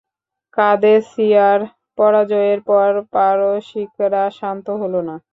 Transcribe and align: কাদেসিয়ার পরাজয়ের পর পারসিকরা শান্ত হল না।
কাদেসিয়ার 0.57 1.59
পরাজয়ের 1.97 2.59
পর 2.69 2.89
পারসিকরা 3.13 4.23
শান্ত 4.39 4.67
হল 4.81 4.93
না। 5.07 5.15